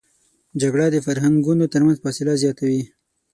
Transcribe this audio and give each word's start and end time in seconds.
جګړه 0.61 0.85
د 0.91 0.97
فرهنګونو 1.05 1.63
تر 1.73 1.81
منځ 1.85 1.97
فاصله 2.03 2.33
زیاتوي 2.43 2.83